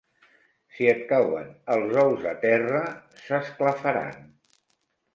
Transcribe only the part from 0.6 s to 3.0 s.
Si et cauen els ous a terra